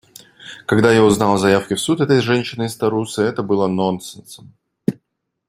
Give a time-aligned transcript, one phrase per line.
[0.65, 4.51] Когда я узнал о заявке в суд этой женщины из Тарусы, это было нонсенсом.